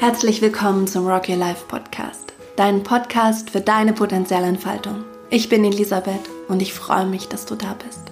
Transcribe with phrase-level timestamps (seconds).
[0.00, 5.04] Herzlich willkommen zum Rock Your Life Podcast, dein Podcast für deine Potenzialentfaltung.
[5.28, 8.04] Ich bin Elisabeth und ich freue mich, dass du da bist.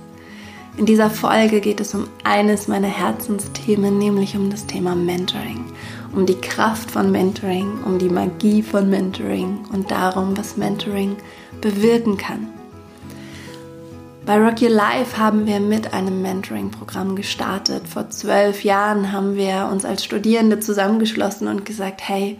[0.76, 5.64] In dieser Folge geht es um eines meiner Herzensthemen, nämlich um das Thema Mentoring,
[6.14, 11.16] um die Kraft von Mentoring, um die Magie von Mentoring und darum, was Mentoring
[11.62, 12.48] bewirken kann.
[14.28, 17.88] Bei Rock Your Life haben wir mit einem Mentoring-Programm gestartet.
[17.88, 22.38] Vor zwölf Jahren haben wir uns als Studierende zusammengeschlossen und gesagt, hey,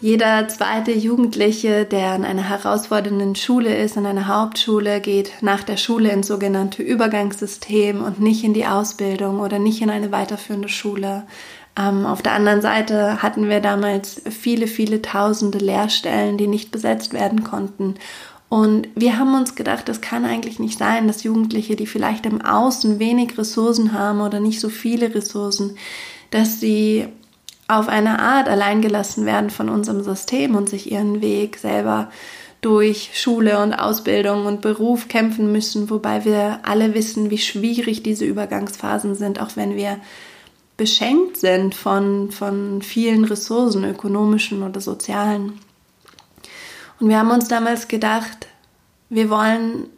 [0.00, 5.78] jeder zweite Jugendliche, der in einer herausfordernden Schule ist, in einer Hauptschule, geht nach der
[5.78, 11.24] Schule ins sogenannte Übergangssystem und nicht in die Ausbildung oder nicht in eine weiterführende Schule.
[11.76, 17.14] Ähm, auf der anderen Seite hatten wir damals viele, viele tausende Lehrstellen, die nicht besetzt
[17.14, 17.96] werden konnten.
[18.48, 22.40] Und wir haben uns gedacht, das kann eigentlich nicht sein, dass Jugendliche, die vielleicht im
[22.40, 25.76] Außen wenig Ressourcen haben oder nicht so viele Ressourcen,
[26.30, 27.08] dass sie
[27.68, 32.10] auf eine Art alleingelassen werden von unserem System und sich ihren Weg selber
[32.60, 38.24] durch Schule und Ausbildung und Beruf kämpfen müssen, wobei wir alle wissen, wie schwierig diese
[38.24, 39.98] Übergangsphasen sind, auch wenn wir
[40.76, 45.54] beschenkt sind von, von vielen Ressourcen, ökonomischen oder sozialen.
[46.98, 48.46] Und wir haben uns damals gedacht,
[49.08, 49.88] wir wollen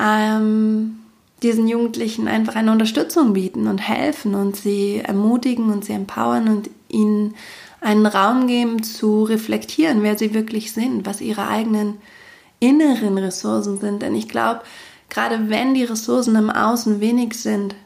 [0.00, 0.98] ähm,
[1.42, 6.70] diesen Jugendlichen einfach eine Unterstützung bieten und helfen und sie ermutigen und sie empowern und
[6.88, 7.34] ihnen
[7.80, 11.94] einen Raum geben zu reflektieren, wer sie wirklich sind, was ihre eigenen
[12.58, 14.02] inneren Ressourcen sind.
[14.02, 14.62] Denn ich glaube,
[15.08, 17.76] gerade wenn die Ressourcen im Außen wenig sind,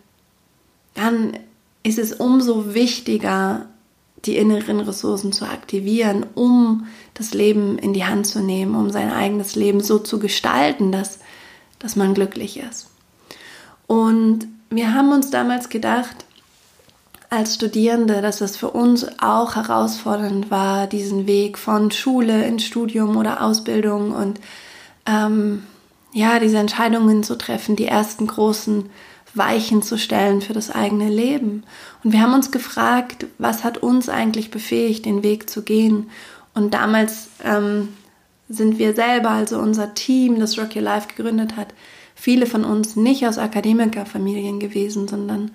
[0.94, 1.36] dann
[1.82, 3.66] ist es umso wichtiger,
[4.24, 9.10] die inneren Ressourcen zu aktivieren, um das Leben in die Hand zu nehmen, um sein
[9.12, 11.18] eigenes Leben so zu gestalten, dass,
[11.78, 12.88] dass man glücklich ist.
[13.86, 16.24] Und wir haben uns damals gedacht,
[17.30, 23.16] als Studierende, dass es für uns auch herausfordernd war, diesen Weg von Schule ins Studium
[23.16, 24.38] oder Ausbildung und
[25.06, 25.62] ähm,
[26.12, 28.90] ja, diese Entscheidungen zu treffen, die ersten großen
[29.34, 31.64] Weichen zu stellen für das eigene Leben.
[32.04, 36.10] Und wir haben uns gefragt, was hat uns eigentlich befähigt, den Weg zu gehen?
[36.54, 37.88] Und damals ähm,
[38.48, 41.68] sind wir selber, also unser Team, das Rock Your Life gegründet hat,
[42.14, 45.50] viele von uns nicht aus Akademikerfamilien gewesen, sondern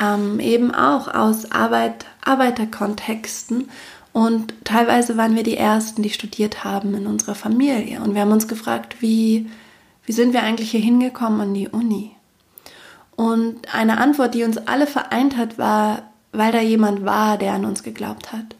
[0.00, 3.68] ähm, eben auch aus Arbeit, Arbeiterkontexten.
[4.12, 8.00] Und teilweise waren wir die Ersten, die studiert haben in unserer Familie.
[8.00, 9.50] Und wir haben uns gefragt, wie,
[10.04, 12.13] wie sind wir eigentlich hier hingekommen an die Uni?
[13.16, 16.02] Und eine Antwort, die uns alle vereint hat, war,
[16.32, 18.56] weil da jemand war, der an uns geglaubt hat.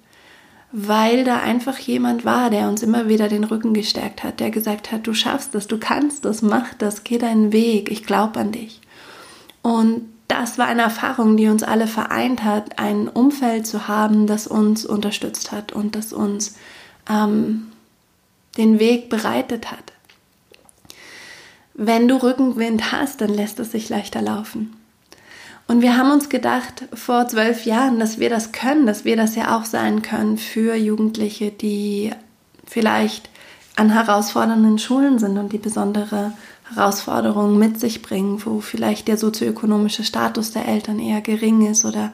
[0.71, 4.93] Weil da einfach jemand war, der uns immer wieder den Rücken gestärkt hat, der gesagt
[4.93, 8.53] hat, du schaffst das, du kannst das, mach das, geh deinen Weg, ich glaube an
[8.53, 8.81] dich.
[9.63, 14.47] Und das war eine Erfahrung, die uns alle vereint hat, ein Umfeld zu haben, das
[14.47, 16.57] uns unterstützt hat und das uns
[17.09, 17.73] ähm,
[18.57, 19.84] den Weg bereitet hat.
[21.75, 24.75] Wenn du Rückenwind hast, dann lässt es sich leichter laufen.
[25.67, 29.35] Und wir haben uns gedacht vor zwölf Jahren, dass wir das können, dass wir das
[29.35, 32.13] ja auch sein können für Jugendliche, die
[32.67, 33.31] vielleicht
[33.77, 36.33] an herausfordernden Schulen sind und die besondere
[36.73, 42.13] Herausforderungen mit sich bringen, wo vielleicht der sozioökonomische Status der Eltern eher gering ist oder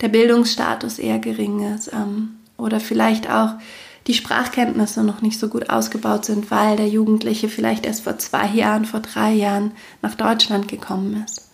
[0.00, 3.54] der Bildungsstatus eher gering ist ähm, oder vielleicht auch
[4.06, 8.48] die Sprachkenntnisse noch nicht so gut ausgebaut sind, weil der Jugendliche vielleicht erst vor zwei
[8.48, 9.72] Jahren, vor drei Jahren
[10.02, 11.44] nach Deutschland gekommen ist.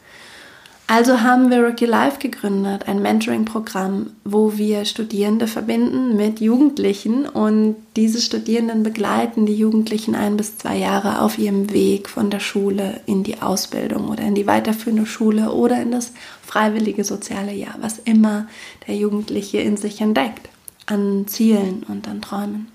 [0.93, 7.77] Also haben wir Rocky Life gegründet, ein Mentoring-Programm, wo wir Studierende verbinden mit Jugendlichen und
[7.95, 13.03] diese Studierenden begleiten die Jugendlichen ein bis zwei Jahre auf ihrem Weg von der Schule
[13.07, 16.13] in die Ausbildung oder in die weiterführende Schule oder in das
[16.45, 18.49] freiwillige soziale Jahr, was immer
[18.89, 20.49] der Jugendliche in sich entdeckt
[20.91, 22.69] an Zielen und an Träumen.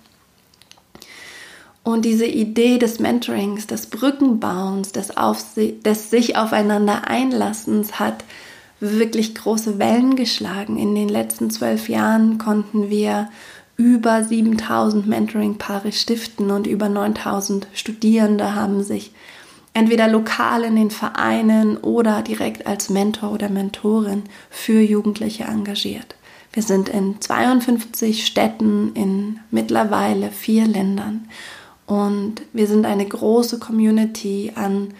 [1.83, 8.23] Und diese Idee des Mentorings, des Brückenbauens, des, auf, des sich aufeinander Einlassens hat
[8.79, 10.77] wirklich große Wellen geschlagen.
[10.77, 13.29] In den letzten zwölf Jahren konnten wir
[13.77, 19.11] über 7000 Mentoring-Paare stiften und über 9000 Studierende haben sich
[19.73, 26.15] entweder lokal in den Vereinen oder direkt als Mentor oder Mentorin für Jugendliche engagiert.
[26.55, 31.27] Wir sind in 52 Städten in mittlerweile vier Ländern.
[31.85, 34.93] Und wir sind eine große Community an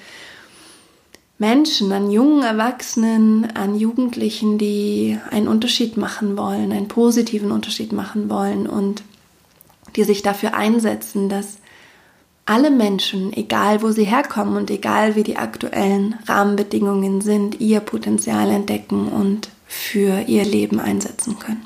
[1.38, 8.30] Menschen, an jungen Erwachsenen, an Jugendlichen, die einen Unterschied machen wollen, einen positiven Unterschied machen
[8.30, 9.04] wollen und
[9.96, 11.60] die sich dafür einsetzen, dass
[12.46, 18.50] alle Menschen, egal wo sie herkommen und egal wie die aktuellen Rahmenbedingungen sind, ihr Potenzial
[18.50, 21.64] entdecken und für ihr Leben einsetzen können.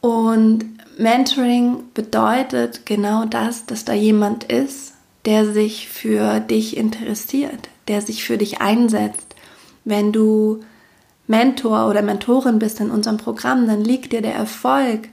[0.00, 0.64] Und
[0.98, 4.94] Mentoring bedeutet genau das, dass da jemand ist,
[5.24, 9.34] der sich für dich interessiert, der sich für dich einsetzt.
[9.84, 10.60] Wenn du
[11.26, 15.08] Mentor oder Mentorin bist in unserem Programm, dann liegt dir der Erfolg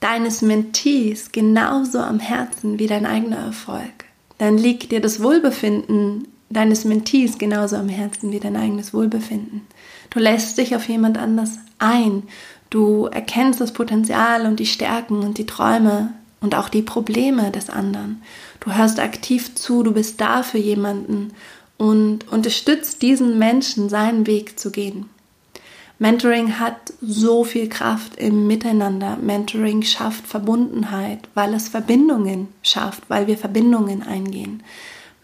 [0.00, 4.04] deines Mentees genauso am Herzen wie dein eigener Erfolg.
[4.38, 9.66] Dann liegt dir das Wohlbefinden deines Mentees genauso am Herzen wie dein eigenes Wohlbefinden.
[10.10, 12.24] Du lässt dich auf jemand anders ein.
[12.70, 17.70] Du erkennst das Potenzial und die Stärken und die Träume und auch die Probleme des
[17.70, 18.22] anderen.
[18.60, 21.32] Du hörst aktiv zu, du bist da für jemanden
[21.76, 25.08] und unterstützt diesen Menschen, seinen Weg zu gehen.
[26.00, 29.16] Mentoring hat so viel Kraft im Miteinander.
[29.20, 34.62] Mentoring schafft Verbundenheit, weil es Verbindungen schafft, weil wir Verbindungen eingehen.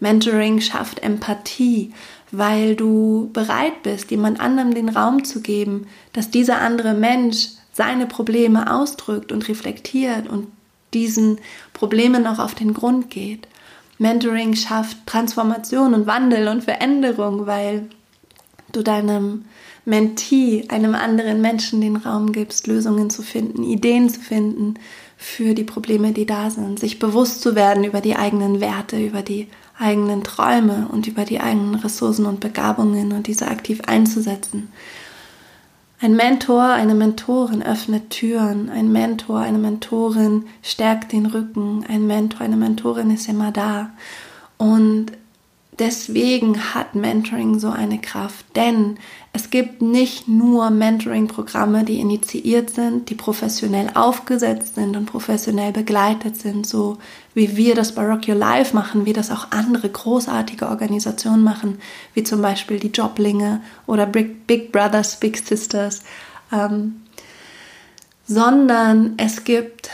[0.01, 1.93] Mentoring schafft Empathie,
[2.37, 8.05] weil du bereit bist, jemand anderem den Raum zu geben, dass dieser andere Mensch seine
[8.05, 10.47] Probleme ausdrückt und reflektiert und
[10.93, 11.39] diesen
[11.73, 13.47] Problemen auch auf den Grund geht.
[13.97, 17.87] Mentoring schafft Transformation und Wandel und Veränderung, weil
[18.71, 19.45] du deinem
[19.85, 24.75] Mentee, einem anderen Menschen den Raum gibst, Lösungen zu finden, Ideen zu finden
[25.17, 29.21] für die Probleme, die da sind, sich bewusst zu werden über die eigenen Werte, über
[29.21, 29.47] die
[29.77, 34.69] eigenen Träume und über die eigenen Ressourcen und Begabungen und diese aktiv einzusetzen.
[36.01, 38.69] Ein Mentor, eine Mentorin öffnet Türen.
[38.69, 41.85] Ein Mentor, eine Mentorin stärkt den Rücken.
[41.87, 43.91] Ein Mentor, eine Mentorin ist immer da.
[44.57, 45.13] Und
[45.79, 48.97] deswegen hat Mentoring so eine Kraft, denn
[49.33, 56.37] es gibt nicht nur Mentoring-Programme, die initiiert sind, die professionell aufgesetzt sind und professionell begleitet
[56.37, 56.97] sind, so
[57.33, 61.79] wie wir das Baroque Your Life machen, wie das auch andere großartige Organisationen machen,
[62.13, 66.03] wie zum Beispiel die Joblinge oder Big Brothers, Big Sisters,
[66.53, 67.01] ähm,
[68.25, 69.89] sondern es gibt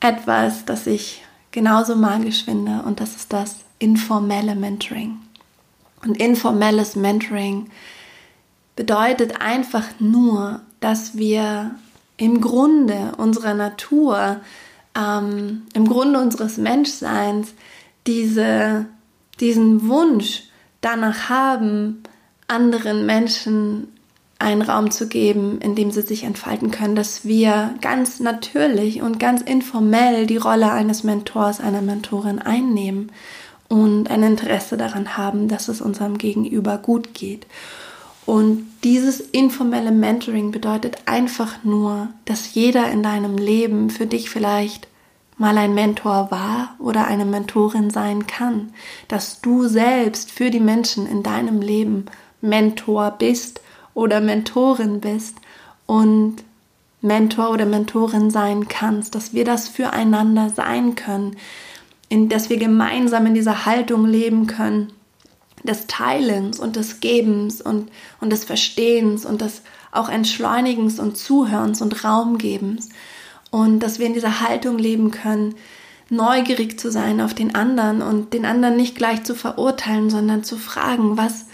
[0.00, 1.22] etwas, das ich
[1.52, 5.18] genauso magisch finde und das ist das informelle Mentoring.
[6.04, 7.70] Und informelles Mentoring
[8.76, 11.74] bedeutet einfach nur, dass wir
[12.16, 14.40] im Grunde unserer Natur,
[14.96, 17.54] ähm, im Grunde unseres Menschseins
[18.06, 18.86] diese,
[19.40, 20.44] diesen Wunsch
[20.80, 22.02] danach haben,
[22.46, 23.88] anderen Menschen
[24.38, 29.18] einen Raum zu geben, in dem sie sich entfalten können, dass wir ganz natürlich und
[29.18, 33.10] ganz informell die Rolle eines Mentors, einer Mentorin einnehmen
[33.68, 37.46] und ein Interesse daran haben, dass es unserem Gegenüber gut geht.
[38.24, 44.88] Und dieses informelle Mentoring bedeutet einfach nur, dass jeder in deinem Leben für dich vielleicht
[45.38, 48.72] mal ein Mentor war oder eine Mentorin sein kann,
[49.06, 52.06] dass du selbst für die Menschen in deinem Leben
[52.40, 53.60] Mentor bist
[53.94, 55.36] oder Mentorin bist
[55.86, 56.44] und
[57.00, 61.36] Mentor oder Mentorin sein kannst, dass wir das füreinander sein können,
[62.08, 64.92] in, dass wir gemeinsam in dieser Haltung leben können,
[65.64, 67.90] des Teilens und des Gebens und,
[68.20, 72.90] und des Verstehens und des auch Entschleunigens und Zuhörens und Raumgebens.
[73.50, 75.54] Und dass wir in dieser Haltung leben können,
[76.10, 80.56] neugierig zu sein auf den anderen und den anderen nicht gleich zu verurteilen, sondern zu
[80.56, 81.46] fragen, was,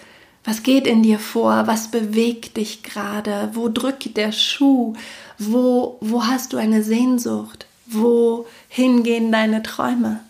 [0.45, 1.67] was geht in dir vor?
[1.67, 3.50] Was bewegt dich gerade?
[3.55, 4.95] Wo drückt der Schuh?
[5.38, 7.67] Wo, wo hast du eine Sehnsucht?
[7.87, 10.21] Wohin gehen deine Träume?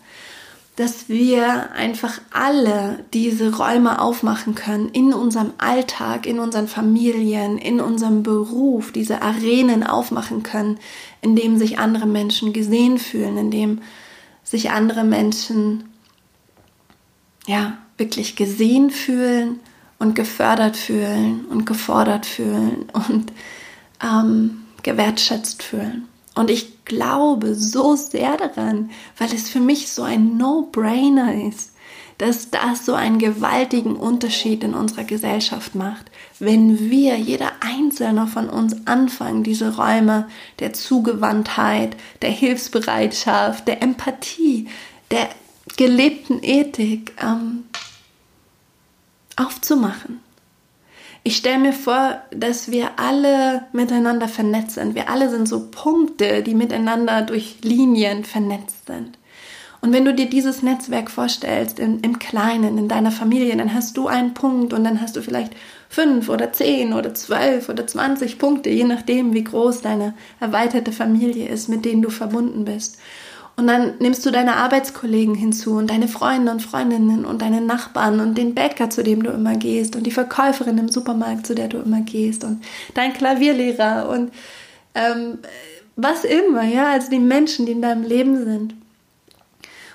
[0.76, 7.80] Dass wir einfach alle diese Räume aufmachen können in unserem Alltag, in unseren Familien, in
[7.80, 10.78] unserem Beruf, diese Arenen aufmachen können,
[11.20, 13.82] in dem sich andere Menschen gesehen fühlen, in dem
[14.42, 15.84] sich andere Menschen
[17.46, 19.60] ja wirklich gesehen fühlen
[20.00, 23.32] und gefördert fühlen und gefordert fühlen und
[24.02, 26.08] ähm, gewertschätzt fühlen.
[26.34, 31.72] Und ich glaube so sehr daran, weil es für mich so ein No-Brainer ist,
[32.18, 38.48] dass das so einen gewaltigen Unterschied in unserer Gesellschaft macht, wenn wir, jeder Einzelne von
[38.48, 40.28] uns anfangen, diese Räume
[40.60, 44.68] der Zugewandtheit, der Hilfsbereitschaft, der Empathie,
[45.10, 45.28] der
[45.76, 47.64] gelebten Ethik ähm,
[49.36, 50.20] aufzumachen.
[51.26, 54.94] Ich stelle mir vor, dass wir alle miteinander vernetzt sind.
[54.94, 59.18] Wir alle sind so Punkte, die miteinander durch Linien vernetzt sind.
[59.80, 63.96] Und wenn du dir dieses Netzwerk vorstellst, im, im Kleinen, in deiner Familie, dann hast
[63.96, 65.54] du einen Punkt und dann hast du vielleicht
[65.88, 71.48] fünf oder zehn oder zwölf oder zwanzig Punkte, je nachdem, wie groß deine erweiterte Familie
[71.48, 72.98] ist, mit denen du verbunden bist.
[73.56, 78.18] Und dann nimmst du deine Arbeitskollegen hinzu und deine Freunde und Freundinnen und deine Nachbarn
[78.18, 81.68] und den Bäcker, zu dem du immer gehst und die Verkäuferin im Supermarkt, zu der
[81.68, 84.32] du immer gehst und dein Klavierlehrer und
[84.96, 85.38] ähm,
[85.94, 88.74] was immer, ja, also die Menschen, die in deinem Leben sind.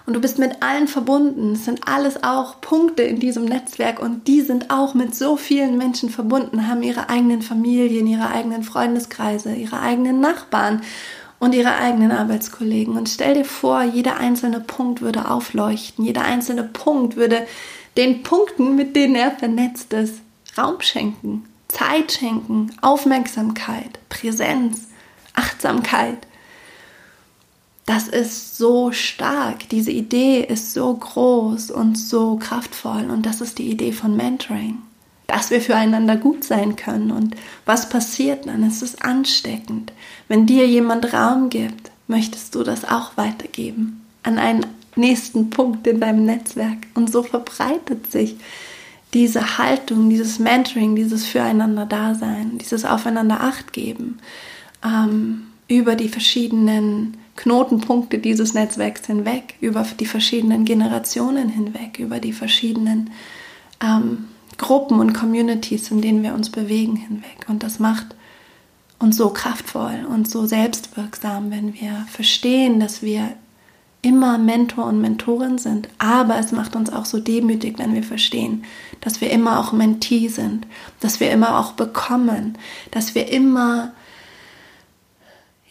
[0.06, 1.54] Und du bist mit allen verbunden.
[1.54, 5.78] Es sind alles auch Punkte in diesem Netzwerk und die sind auch mit so vielen
[5.78, 10.82] Menschen verbunden, haben ihre eigenen Familien, ihre eigenen Freundeskreise, ihre eigenen Nachbarn
[11.40, 12.98] und ihre eigenen Arbeitskollegen.
[12.98, 17.48] Und stell dir vor, jeder einzelne Punkt würde aufleuchten, jeder einzelne Punkt würde
[17.98, 20.22] den Punkten, mit denen er vernetzt ist,
[20.58, 24.88] Raum schenken, Zeit schenken, Aufmerksamkeit, Präsenz,
[25.34, 26.18] Achtsamkeit.
[27.86, 33.58] Das ist so stark, diese Idee ist so groß und so kraftvoll und das ist
[33.58, 34.78] die Idee von Mentoring,
[35.30, 38.64] dass wir füreinander gut sein können und was passiert dann?
[38.64, 39.94] Es ist ansteckend.
[40.28, 46.00] Wenn dir jemand Raum gibt, möchtest du das auch weitergeben an einen nächsten Punkt in
[46.00, 48.36] deinem Netzwerk und so verbreitet sich
[49.14, 54.20] diese Haltung, dieses Mentoring, dieses Füreinander-Dasein, dieses Aufeinander Acht geben
[54.84, 62.34] ähm, über die verschiedenen Knotenpunkte dieses Netzwerks hinweg, über die verschiedenen Generationen hinweg, über die
[62.34, 63.12] verschiedenen
[63.82, 64.26] ähm,
[64.60, 67.48] Gruppen und Communities, in denen wir uns bewegen, hinweg.
[67.48, 68.16] Und das macht
[69.00, 73.32] uns so kraftvoll und so selbstwirksam, wenn wir verstehen, dass wir
[74.02, 75.90] immer Mentor und Mentorin sind.
[75.98, 78.64] Aber es macht uns auch so demütig, wenn wir verstehen,
[79.02, 80.68] dass wir immer auch Mentee sind,
[81.00, 82.58] dass wir immer auch bekommen,
[82.92, 83.94] dass wir immer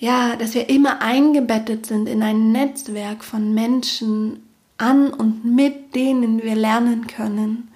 [0.00, 4.44] ja, dass wir immer eingebettet sind in ein Netzwerk von Menschen
[4.76, 7.68] an und mit denen wir lernen können,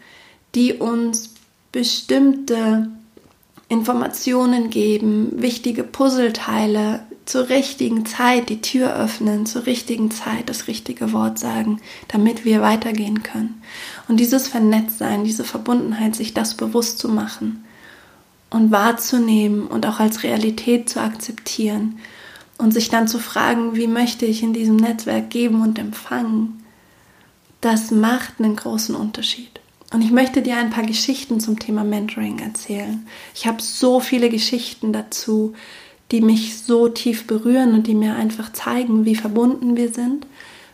[0.55, 1.31] die uns
[1.71, 2.91] bestimmte
[3.69, 11.13] Informationen geben, wichtige Puzzleteile zur richtigen Zeit die Tür öffnen, zur richtigen Zeit das richtige
[11.13, 13.63] Wort sagen, damit wir weitergehen können.
[14.09, 17.65] Und dieses Vernetztsein, diese Verbundenheit, sich das bewusst zu machen,
[18.53, 21.99] und wahrzunehmen und auch als Realität zu akzeptieren
[22.59, 26.63] und sich dann zu fragen, wie möchte ich in diesem Netzwerk geben und empfangen,
[27.61, 29.52] das macht einen großen Unterschied.
[29.93, 33.07] Und ich möchte dir ein paar Geschichten zum Thema Mentoring erzählen.
[33.35, 35.55] Ich habe so viele Geschichten dazu,
[36.11, 40.27] die mich so tief berühren und die mir einfach zeigen, wie verbunden wir sind,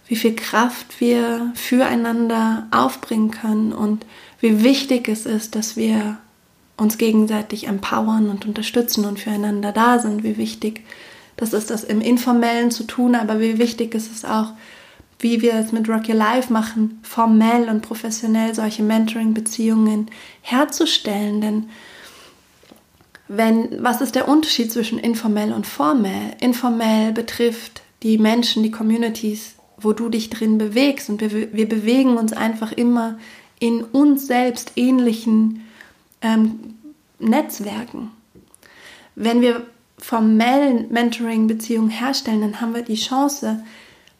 [0.06, 4.06] wie viel Kraft wir füreinander aufbringen können und
[4.40, 6.18] wie wichtig es ist, dass wir
[6.76, 10.82] uns gegenseitig empowern und unterstützen und füreinander da sind, wie wichtig
[11.36, 14.52] das ist das im Informellen zu tun, aber wie wichtig ist es auch,
[15.18, 20.10] wie wir es mit Rock Your Life machen, formell und professionell solche Mentoring-Beziehungen
[20.42, 21.40] herzustellen.
[21.40, 21.70] Denn
[23.26, 26.36] wenn, was ist der Unterschied zwischen informell und formell?
[26.40, 32.16] Informell betrifft die Menschen, die Communities, wo du dich drin bewegst und wir, wir bewegen
[32.16, 33.18] uns einfach immer
[33.60, 35.66] in uns selbst ähnlichen
[36.22, 36.74] ähm,
[37.18, 38.10] Netzwerken.
[39.16, 39.66] Wenn wir
[39.98, 43.64] formellen Mentoring-Beziehungen herstellen, dann haben wir die Chance,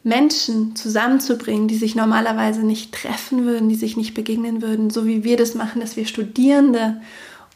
[0.09, 5.23] Menschen zusammenzubringen, die sich normalerweise nicht treffen würden, die sich nicht begegnen würden, so wie
[5.23, 7.01] wir das machen, dass wir Studierende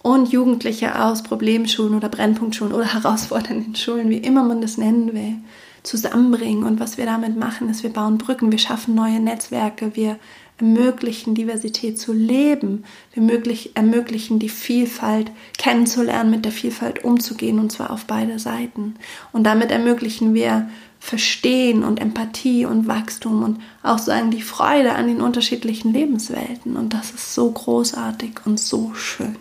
[0.03, 5.37] und Jugendliche aus Problemschulen oder Brennpunktschulen oder herausfordernden Schulen, wie immer man das nennen will,
[5.83, 6.65] zusammenbringen.
[6.65, 10.19] Und was wir damit machen, ist, wir bauen Brücken, wir schaffen neue Netzwerke, wir
[10.59, 12.85] ermöglichen, Diversität zu leben.
[13.13, 13.43] Wir
[13.75, 18.95] ermöglichen, die Vielfalt kennenzulernen, mit der Vielfalt umzugehen, und zwar auf beide Seiten.
[19.33, 20.69] Und damit ermöglichen wir
[21.05, 26.77] Verstehen und Empathie und Wachstum und auch sagen die Freude an den unterschiedlichen Lebenswelten.
[26.77, 29.35] Und das ist so großartig und so schön.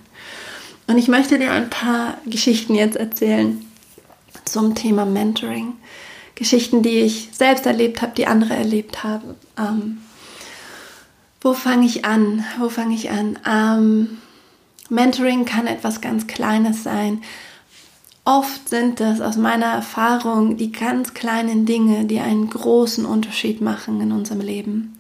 [0.88, 3.64] Und ich möchte dir ein paar Geschichten jetzt erzählen
[4.44, 5.74] zum Thema Mentoring.
[6.34, 9.36] Geschichten, die ich selbst erlebt habe, die andere erlebt haben.
[9.56, 10.00] Ähm,
[11.42, 12.44] wo fange ich an?
[12.60, 13.38] Wo fange ich an?
[13.48, 14.18] Ähm,
[14.90, 17.22] Mentoring kann etwas ganz Kleines sein.
[18.24, 24.00] Oft sind es aus meiner Erfahrung die ganz kleinen Dinge, die einen großen Unterschied machen
[24.00, 25.00] in unserem Leben.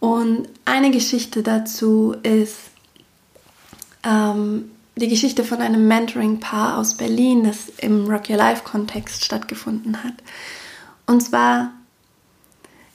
[0.00, 2.56] Und eine Geschichte dazu ist
[4.02, 10.14] ähm, die Geschichte von einem Mentoring-Paar aus Berlin, das im Rock Your Life-Kontext stattgefunden hat.
[11.06, 11.72] Und zwar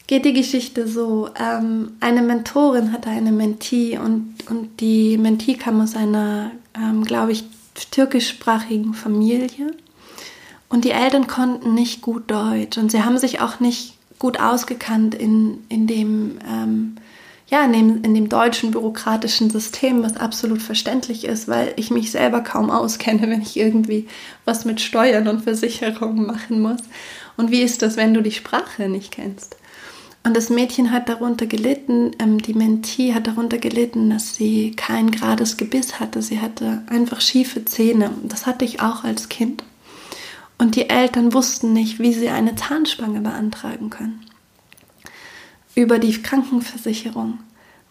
[0.08, 1.30] geht die Geschichte so.
[1.40, 7.32] Ähm, eine Mentorin hatte eine Mentee und, und die Mentee kam aus einer, ähm, glaube
[7.32, 7.46] ich,
[7.92, 9.72] türkischsprachigen Familie.
[10.70, 15.14] Und die Eltern konnten nicht gut Deutsch und sie haben sich auch nicht gut ausgekannt
[15.14, 16.96] in, in dem, ähm,
[17.48, 22.12] ja, in dem, in dem deutschen bürokratischen System, was absolut verständlich ist, weil ich mich
[22.12, 24.08] selber kaum auskenne, wenn ich irgendwie
[24.46, 26.82] was mit Steuern und Versicherungen machen muss.
[27.38, 29.58] Und wie ist das, wenn du die Sprache nicht kennst?
[30.26, 35.12] Und das Mädchen hat darunter gelitten, ähm, die Mentee hat darunter gelitten, dass sie kein
[35.12, 36.24] gerades Gebiss hatte.
[36.24, 38.10] Sie hatte einfach schiefe Zähne.
[38.24, 39.64] Das hatte ich auch als Kind.
[40.58, 44.26] Und die Eltern wussten nicht, wie sie eine Zahnspange beantragen können.
[45.76, 47.38] Über die Krankenversicherung.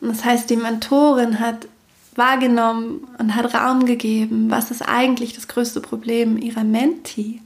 [0.01, 1.69] Und das heißt, die Mentorin hat
[2.17, 7.41] wahrgenommen und hat Raum gegeben, was ist eigentlich das größte Problem ihrer Menti.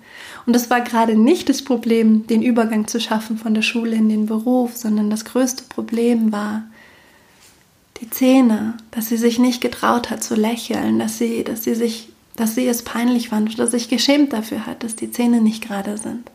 [0.47, 4.09] Und das war gerade nicht das Problem, den Übergang zu schaffen von der Schule in
[4.09, 6.65] den Beruf, sondern das größte Problem war
[8.01, 12.11] die Zähne, dass sie sich nicht getraut hat zu lächeln, dass sie, dass sie sich,
[12.37, 15.99] dass sie es peinlich fand oder sich geschämt dafür hat, dass die Zähne nicht gerade
[15.99, 16.31] sind.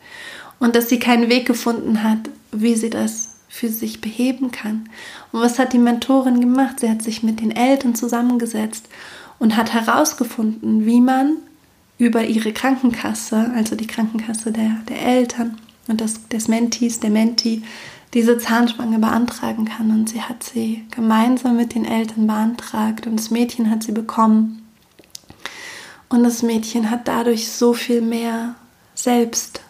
[0.60, 4.88] Und dass sie keinen Weg gefunden hat, wie sie das für sich beheben kann.
[5.30, 6.80] Und was hat die Mentorin gemacht?
[6.80, 8.88] Sie hat sich mit den Eltern zusammengesetzt
[9.38, 11.36] und hat herausgefunden, wie man
[11.96, 15.56] über ihre Krankenkasse, also die Krankenkasse der, der Eltern
[15.86, 17.62] und des, des Mentis, der Menti,
[18.12, 19.88] diese Zahnspange beantragen kann.
[19.92, 24.66] Und sie hat sie gemeinsam mit den Eltern beantragt und das Mädchen hat sie bekommen.
[26.08, 28.56] Und das Mädchen hat dadurch so viel mehr
[28.96, 29.60] selbst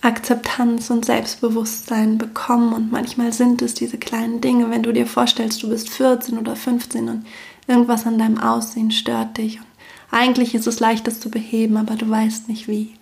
[0.00, 5.62] Akzeptanz und Selbstbewusstsein bekommen und manchmal sind es diese kleinen Dinge, wenn du dir vorstellst,
[5.62, 7.26] du bist 14 oder 15 und
[7.66, 9.66] irgendwas an deinem Aussehen stört dich und
[10.10, 12.94] eigentlich ist es leicht, das zu beheben, aber du weißt nicht wie.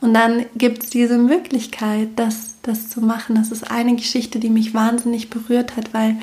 [0.00, 3.36] Und dann gibt es diese Möglichkeit, das, das zu machen.
[3.36, 6.16] Das ist eine Geschichte, die mich wahnsinnig berührt hat, weil,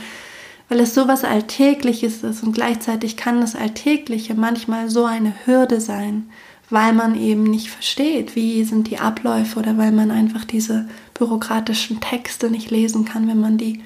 [0.68, 5.80] weil es so was Alltägliches ist und gleichzeitig kann das Alltägliche manchmal so eine Hürde
[5.80, 6.30] sein,
[6.70, 12.02] weil man eben nicht versteht, wie sind die Abläufe oder weil man einfach diese bürokratischen
[12.02, 13.82] Texte nicht lesen kann, wenn man die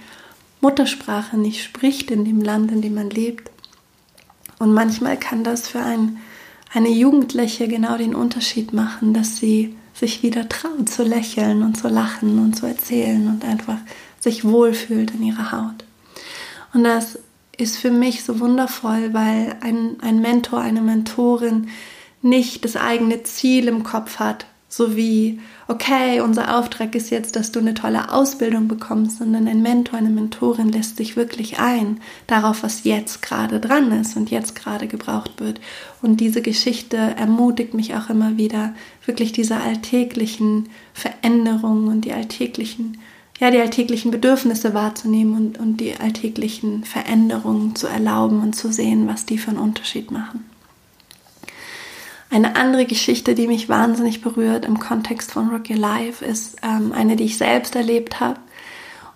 [0.61, 3.51] Muttersprache nicht spricht in dem Land, in dem man lebt.
[4.59, 6.17] Und manchmal kann das für ein,
[6.73, 11.87] eine Jugendliche genau den Unterschied machen, dass sie sich wieder traut zu lächeln und zu
[11.87, 13.77] lachen und zu erzählen und einfach
[14.19, 15.83] sich wohlfühlt in ihrer Haut.
[16.73, 17.19] Und das
[17.57, 21.69] ist für mich so wundervoll, weil ein, ein Mentor, eine Mentorin
[22.21, 27.51] nicht das eigene Ziel im Kopf hat, so wie, okay, unser Auftrag ist jetzt, dass
[27.51, 32.63] du eine tolle Ausbildung bekommst, sondern ein Mentor, eine Mentorin lässt sich wirklich ein darauf,
[32.63, 35.59] was jetzt gerade dran ist und jetzt gerade gebraucht wird.
[36.01, 38.73] Und diese Geschichte ermutigt mich auch immer wieder,
[39.05, 42.97] wirklich diese alltäglichen Veränderungen und die alltäglichen,
[43.41, 49.05] ja, die alltäglichen Bedürfnisse wahrzunehmen und, und die alltäglichen Veränderungen zu erlauben und zu sehen,
[49.05, 50.50] was die für einen Unterschied machen.
[52.31, 56.93] Eine andere Geschichte, die mich wahnsinnig berührt im Kontext von Rock Your Life, ist ähm,
[56.93, 58.39] eine, die ich selbst erlebt habe.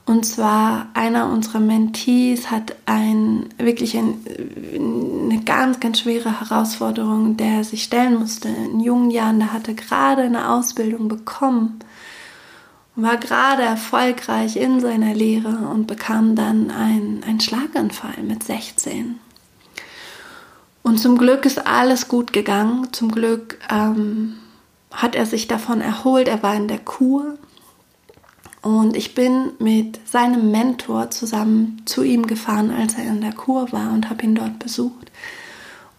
[0.06, 4.20] Und zwar einer unserer Mentees hat ein, wirklich ein,
[5.32, 9.40] eine ganz, ganz schwere Herausforderung, der sich stellen musste in jungen Jahren.
[9.40, 11.80] Der hatte gerade eine Ausbildung bekommen,
[12.98, 19.22] war gerade erfolgreich in seiner Lehre und bekam dann einen Schlaganfall mit 16.
[20.86, 22.94] Und zum Glück ist alles gut gegangen.
[22.94, 24.36] Zum Glück ähm,
[24.92, 26.28] hat er sich davon erholt.
[26.28, 27.40] Er war in der Kur.
[28.62, 33.72] Und ich bin mit seinem Mentor zusammen zu ihm gefahren, als er in der Kur
[33.72, 35.12] war und habe ihn dort besucht.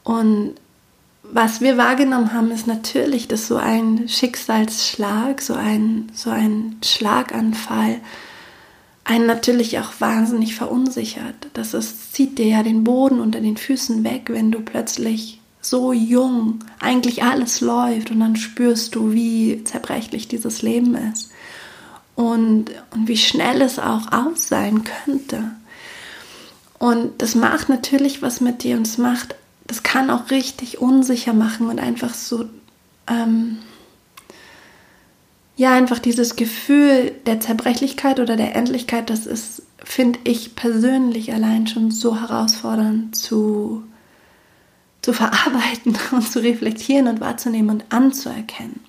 [0.05, 0.55] Und
[1.25, 7.99] was wir wahrgenommen haben, ist natürlich, dass so ein Schicksalsschlag, so ein, so ein Schlaganfall
[9.07, 11.47] einen natürlich auch wahnsinnig verunsichert.
[11.55, 15.93] Das ist, zieht dir ja den Boden unter den Füßen weg, wenn du plötzlich so
[15.93, 21.31] jung eigentlich alles läuft und dann spürst du, wie zerbrechlich dieses Leben ist
[22.17, 25.53] und, und wie schnell es auch aus sein könnte.
[26.79, 31.33] Und das macht natürlich was mit dir und es macht, das kann auch richtig unsicher
[31.33, 32.45] machen und einfach so
[33.09, 33.59] ähm,
[35.57, 41.67] ja, einfach dieses Gefühl der Zerbrechlichkeit oder der Endlichkeit, das ist, finde ich persönlich allein
[41.67, 43.83] schon so herausfordernd zu,
[45.01, 48.81] zu verarbeiten und zu reflektieren und wahrzunehmen und anzuerkennen.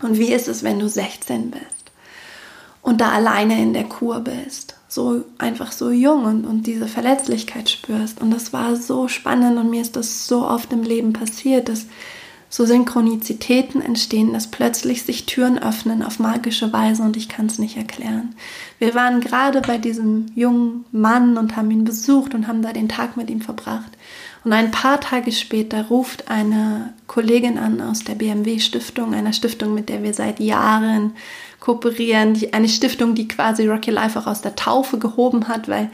[0.00, 1.64] Und wie ist es, wenn du 16 bist
[2.82, 4.76] und da alleine in der Kur bist?
[4.88, 8.20] So einfach so jung und, und diese Verletzlichkeit spürst.
[8.20, 11.86] Und das war so spannend und mir ist das so oft im Leben passiert, dass
[12.52, 17.60] so Synchronizitäten entstehen, dass plötzlich sich Türen öffnen auf magische Weise und ich kann es
[17.60, 18.34] nicht erklären.
[18.80, 22.88] Wir waren gerade bei diesem jungen Mann und haben ihn besucht und haben da den
[22.88, 23.92] Tag mit ihm verbracht.
[24.42, 29.72] Und ein paar Tage später ruft eine Kollegin an aus der BMW Stiftung, einer Stiftung,
[29.72, 31.12] mit der wir seit Jahren
[31.60, 35.88] kooperieren, eine Stiftung, die quasi Rocky Life auch aus der Taufe gehoben hat, weil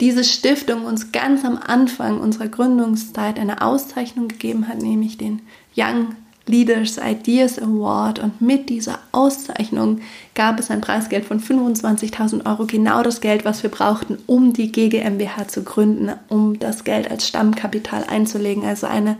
[0.00, 5.40] diese Stiftung uns ganz am Anfang unserer Gründungszeit eine Auszeichnung gegeben hat, nämlich den
[5.76, 6.16] Young
[6.48, 10.00] Leaders Ideas Award und mit dieser Auszeichnung
[10.34, 14.70] gab es ein Preisgeld von 25.000 Euro, genau das Geld, was wir brauchten, um die
[14.70, 18.64] GGMBH zu gründen, um das Geld als Stammkapital einzulegen.
[18.64, 19.16] Also eine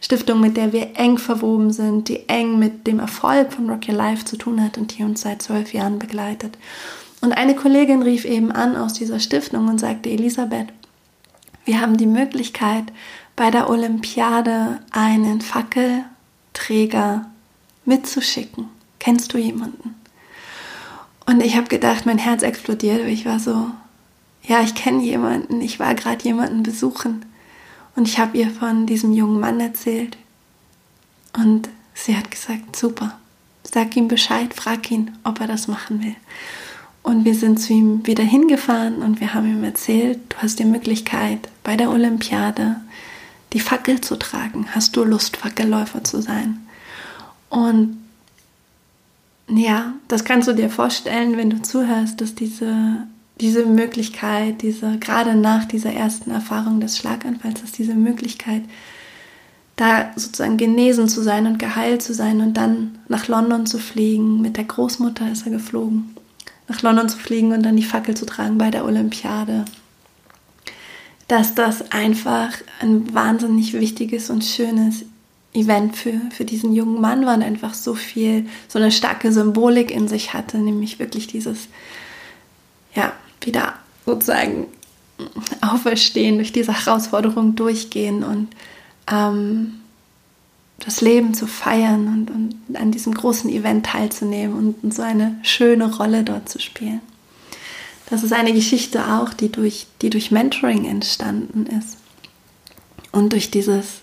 [0.00, 3.96] Stiftung, mit der wir eng verwoben sind, die eng mit dem Erfolg von Rock Your
[3.96, 6.56] Life zu tun hat und die uns seit zwölf Jahren begleitet.
[7.20, 10.68] Und eine Kollegin rief eben an aus dieser Stiftung und sagte, Elisabeth,
[11.66, 12.84] wir haben die Möglichkeit,
[13.40, 17.24] bei der Olympiade einen Fackelträger
[17.86, 18.68] mitzuschicken.
[18.98, 19.94] Kennst du jemanden?
[21.24, 23.06] Und ich habe gedacht, mein Herz explodiert.
[23.06, 23.70] Ich war so,
[24.42, 25.62] ja, ich kenne jemanden.
[25.62, 27.24] Ich war gerade jemanden besuchen.
[27.96, 30.18] Und ich habe ihr von diesem jungen Mann erzählt.
[31.34, 33.18] Und sie hat gesagt, super,
[33.62, 36.16] sag ihm Bescheid, frag ihn, ob er das machen will.
[37.02, 40.66] Und wir sind zu ihm wieder hingefahren und wir haben ihm erzählt, du hast die
[40.66, 42.76] Möglichkeit, bei der Olympiade
[43.52, 44.66] die Fackel zu tragen.
[44.74, 46.66] Hast du Lust, Fackelläufer zu sein?
[47.48, 47.98] Und
[49.48, 53.06] ja, das kannst du dir vorstellen, wenn du zuhörst, dass diese
[53.40, 58.62] diese Möglichkeit, diese, gerade nach dieser ersten Erfahrung des Schlaganfalls, dass diese Möglichkeit,
[59.76, 64.42] da sozusagen genesen zu sein und geheilt zu sein und dann nach London zu fliegen,
[64.42, 66.14] mit der Großmutter ist er geflogen,
[66.68, 69.64] nach London zu fliegen und dann die Fackel zu tragen bei der Olympiade,
[71.30, 75.04] dass das einfach ein wahnsinnig wichtiges und schönes
[75.52, 79.92] Event für, für diesen jungen Mann war und einfach so viel, so eine starke Symbolik
[79.92, 81.68] in sich hatte, nämlich wirklich dieses,
[82.96, 83.12] ja,
[83.42, 83.74] wieder
[84.06, 84.66] sozusagen
[85.60, 88.48] auferstehen, durch diese Herausforderung durchgehen und
[89.08, 89.74] ähm,
[90.80, 95.38] das Leben zu feiern und, und, an diesem großen Event teilzunehmen und, und so eine
[95.42, 97.00] schöne Rolle dort zu spielen.
[98.10, 101.96] Das ist eine Geschichte auch, die durch, die durch Mentoring entstanden ist
[103.12, 104.00] und durch dieses,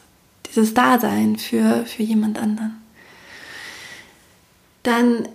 [0.49, 2.81] dieses Dasein für, für jemand anderen.
[4.83, 5.27] Dann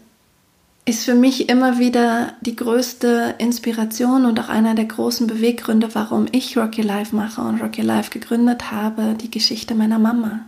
[0.84, 6.26] ist für mich immer wieder die größte Inspiration und auch einer der großen Beweggründe, warum
[6.32, 10.40] ich Rocky Life mache und Rocky Life gegründet habe, die Geschichte meiner Mama.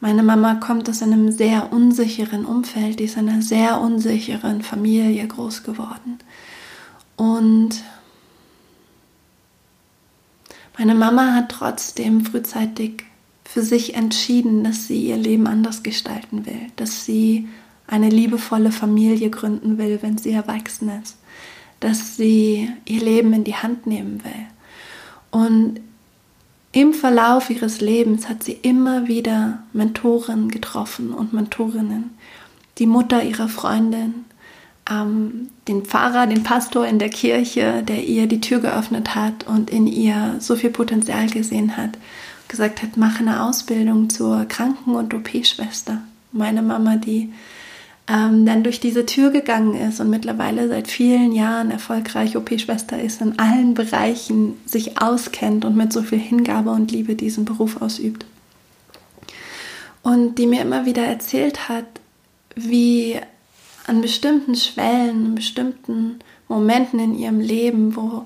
[0.00, 5.26] Meine Mama kommt aus einem sehr unsicheren Umfeld, die ist in einer sehr unsicheren Familie
[5.26, 6.18] groß geworden.
[7.16, 7.82] Und
[10.78, 13.04] meine Mama hat trotzdem frühzeitig
[13.44, 17.48] für sich entschieden, dass sie ihr Leben anders gestalten will, dass sie
[17.86, 21.16] eine liebevolle Familie gründen will, wenn sie erwachsen ist,
[21.80, 24.46] dass sie ihr Leben in die Hand nehmen will.
[25.30, 25.80] Und
[26.72, 32.10] im Verlauf ihres Lebens hat sie immer wieder Mentoren getroffen und Mentorinnen.
[32.78, 34.24] Die Mutter ihrer Freundin,
[34.90, 39.70] ähm, den Pfarrer, den Pastor in der Kirche, der ihr die Tür geöffnet hat und
[39.70, 41.98] in ihr so viel Potenzial gesehen hat,
[42.48, 46.02] gesagt hat, mach eine Ausbildung zur Kranken- und OP-Schwester.
[46.32, 47.32] Meine Mama, die
[48.06, 53.22] ähm, dann durch diese Tür gegangen ist und mittlerweile seit vielen Jahren erfolgreich OP-Schwester ist,
[53.22, 58.26] in allen Bereichen sich auskennt und mit so viel Hingabe und Liebe diesen Beruf ausübt.
[60.02, 61.86] Und die mir immer wieder erzählt hat,
[62.54, 63.18] wie
[63.86, 66.18] an bestimmten Schwellen, in bestimmten
[66.48, 68.24] Momenten in ihrem Leben, wo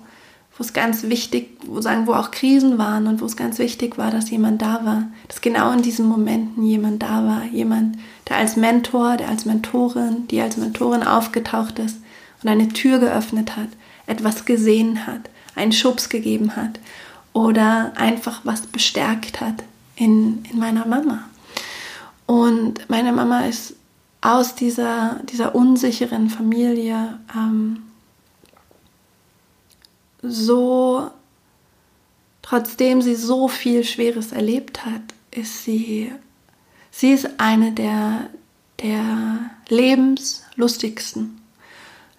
[0.59, 3.97] wo es ganz wichtig, wo sagen, wo auch Krisen waren und wo es ganz wichtig
[3.97, 7.97] war, dass jemand da war, dass genau in diesen Momenten jemand da war, jemand,
[8.29, 11.99] der als Mentor, der als Mentorin, die als Mentorin aufgetaucht ist
[12.43, 13.69] und eine Tür geöffnet hat,
[14.09, 16.81] etwas gesehen hat, einen Schubs gegeben hat
[17.33, 19.63] oder einfach was bestärkt hat
[19.95, 21.21] in, in meiner Mama.
[22.27, 23.75] Und meine Mama ist
[24.21, 27.83] aus dieser, dieser unsicheren Familie ähm,
[30.23, 31.11] so,
[32.43, 36.13] trotzdem sie so viel Schweres erlebt hat, ist sie,
[36.91, 38.29] sie ist eine der,
[38.83, 41.41] der lebenslustigsten,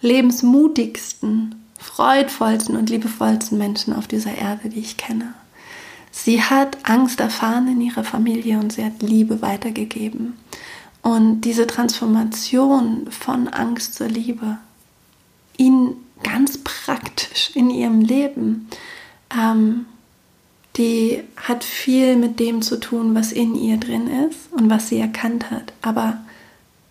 [0.02, 5.34] lebensmutigsten, freudvollsten und liebevollsten Menschen auf dieser Erde, die ich kenne.
[6.12, 10.38] Sie hat Angst erfahren in ihrer Familie und sie hat Liebe weitergegeben.
[11.02, 14.58] Und diese Transformation von Angst zur Liebe,
[15.58, 18.68] ihn ganz praktisch in ihrem Leben,
[19.34, 19.86] ähm,
[20.76, 25.00] die hat viel mit dem zu tun, was in ihr drin ist und was sie
[25.00, 26.20] erkannt hat, aber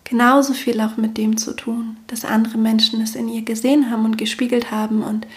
[0.03, 4.05] genauso viel auch mit dem zu tun, dass andere Menschen es in ihr gesehen haben
[4.05, 5.27] und gespiegelt haben und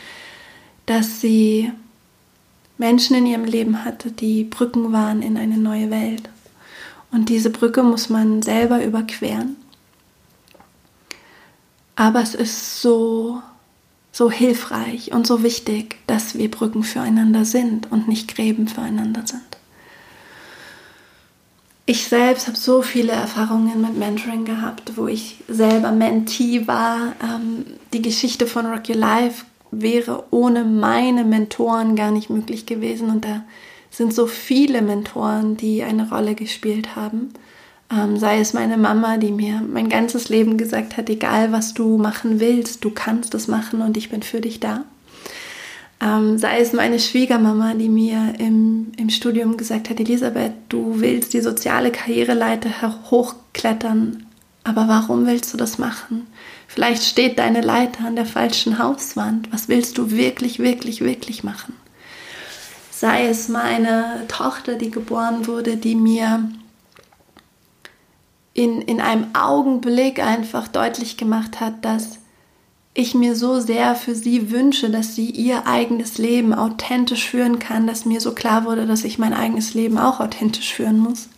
[0.87, 1.71] dass sie
[2.79, 6.29] Menschen in ihrem Leben hatte, die Brücken waren in eine neue Welt.
[7.13, 9.57] Und diese Brücke muss man selber überqueren.
[11.95, 13.43] Aber es ist so
[14.15, 19.41] so hilfreich und so wichtig, dass wir Brücken füreinander sind und nicht Gräben füreinander sind.
[21.85, 27.15] ich selbst habe so viele Erfahrungen mit Mentoring gehabt, wo ich selber Mentee war.
[27.23, 33.11] Ähm, die Geschichte von Rock Your Life wäre ohne meine Mentoren gar nicht möglich gewesen.
[33.11, 33.43] Und da
[33.93, 37.35] sind so viele Mentoren, die eine Rolle gespielt haben.
[37.93, 41.99] Ähm, sei es meine Mama, die mir mein ganzes Leben gesagt hat, egal was du
[41.99, 44.85] machen willst, du kannst es machen und ich bin für dich da.
[46.01, 51.35] Ähm, sei es meine Schwiegermama, die mir im, im Studium gesagt hat, Elisabeth, du willst
[51.35, 52.71] die soziale Karriereleiter
[53.11, 54.27] hochklettern,
[54.65, 56.27] aber warum willst du das machen?
[56.67, 59.53] Vielleicht steht deine Leiter an der falschen Hauswand.
[59.53, 61.75] Was willst du wirklich, wirklich, wirklich machen?
[63.03, 66.49] Sei es meine Tochter, die geboren wurde, die mir
[68.55, 72.21] in, in einem Augenblick einfach deutlich gemacht hat, dass
[72.95, 77.89] ich mir so sehr für sie wünsche, dass sie ihr eigenes Leben authentisch führen kann,
[77.89, 81.29] dass mir so klar wurde, dass ich mein eigenes Leben auch authentisch führen muss.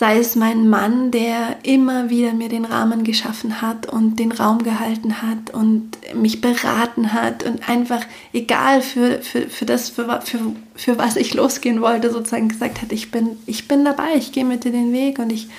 [0.00, 4.62] Sei es mein Mann, der immer wieder mir den Rahmen geschaffen hat und den Raum
[4.62, 10.38] gehalten hat und mich beraten hat und einfach, egal für, für, für das, für, für,
[10.74, 14.46] für was ich losgehen wollte, sozusagen gesagt hat, ich bin, ich bin dabei, ich gehe
[14.46, 15.50] mit dir den Weg und ich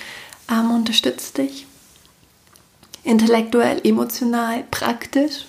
[0.50, 1.68] ähm, unterstütze dich
[3.04, 5.46] intellektuell, emotional, praktisch.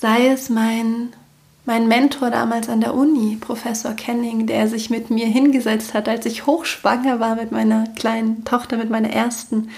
[0.00, 1.12] Sei es mein,
[1.64, 6.26] mein Mentor damals an der Uni, Professor Kenning, der sich mit mir hingesetzt hat, als
[6.26, 9.70] ich hochschwanger war mit meiner kleinen Tochter, mit meiner ersten,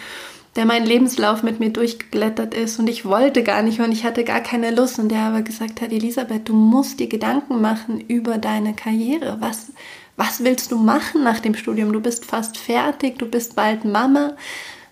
[0.57, 4.25] der meinen Lebenslauf mit mir durchgeblättert ist und ich wollte gar nicht und ich hatte
[4.25, 8.38] gar keine Lust und der aber gesagt hat, Elisabeth, du musst dir Gedanken machen über
[8.38, 9.38] deine Karriere.
[9.40, 9.73] Was,
[10.16, 11.92] was willst du machen nach dem Studium?
[11.92, 14.35] Du bist fast fertig, du bist bald Mama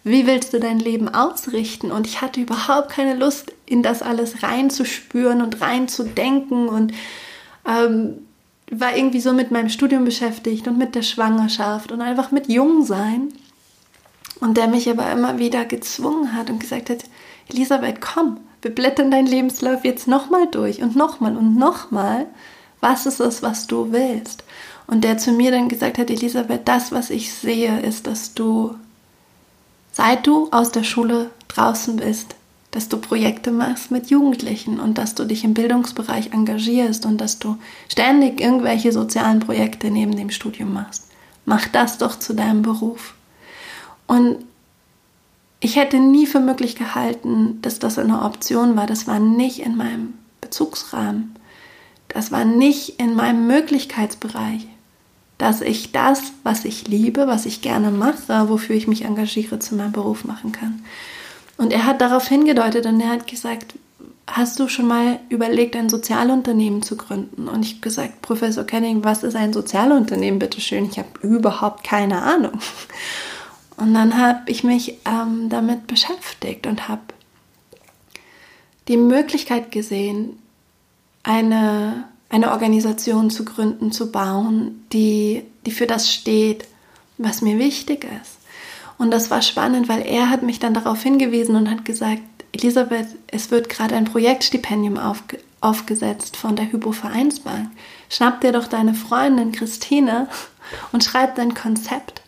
[0.04, 1.92] wie willst du dein Leben ausrichten?
[1.92, 6.92] Und ich hatte überhaupt keine Lust, in das alles reinzuspüren und reinzudenken und
[7.66, 8.26] ähm,
[8.70, 13.28] war irgendwie so mit meinem Studium beschäftigt und mit der Schwangerschaft und einfach mit Jungsein.
[14.40, 17.04] Und der mich aber immer wieder gezwungen hat und gesagt hat,
[17.48, 22.26] Elisabeth, komm, wir blättern deinen Lebenslauf jetzt nochmal durch und nochmal und nochmal.
[22.80, 24.42] Was ist es, was du willst?
[24.88, 28.74] Und der zu mir dann gesagt hat, Elisabeth, das, was ich sehe, ist, dass du
[29.92, 32.35] seit du aus der Schule draußen bist,
[32.72, 37.38] dass du Projekte machst mit Jugendlichen und dass du dich im Bildungsbereich engagierst und dass
[37.38, 41.09] du ständig irgendwelche sozialen Projekte neben dem Studium machst.
[41.44, 43.14] Mach das doch zu deinem Beruf.
[44.07, 44.38] Und
[45.61, 48.87] ich hätte nie für möglich gehalten, dass das eine Option war.
[48.87, 51.37] Das war nicht in meinem Bezugsrahmen.
[52.09, 54.66] Das war nicht in meinem Möglichkeitsbereich
[55.42, 59.74] dass ich das, was ich liebe, was ich gerne mache, wofür ich mich engagiere, zu
[59.74, 60.85] meinem Beruf machen kann.
[61.57, 63.74] Und er hat darauf hingedeutet und er hat gesagt,
[64.28, 67.48] hast du schon mal überlegt, ein Sozialunternehmen zu gründen?
[67.48, 70.88] Und ich habe gesagt, Professor Kenning, was ist ein Sozialunternehmen, bitteschön?
[70.88, 72.61] Ich habe überhaupt keine Ahnung.
[73.76, 77.02] Und dann habe ich mich ähm, damit beschäftigt und habe
[78.87, 80.38] die Möglichkeit gesehen,
[81.24, 86.64] eine eine Organisation zu gründen, zu bauen, die, die für das steht,
[87.18, 88.38] was mir wichtig ist.
[88.98, 93.06] Und das war spannend, weil er hat mich dann darauf hingewiesen und hat gesagt, Elisabeth,
[93.26, 95.22] es wird gerade ein Projektstipendium auf,
[95.60, 97.70] aufgesetzt von der Hypo Vereinsbank.
[98.08, 100.26] Schnapp dir doch deine Freundin Christine
[100.90, 102.22] und schreib dein Konzept.